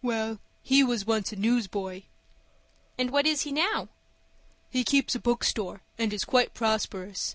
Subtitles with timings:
[0.00, 2.02] "Well, he was once a newsboy."
[2.96, 3.88] "And what is he now?"
[4.70, 7.34] "He keeps a bookstore, and is quite prosperous."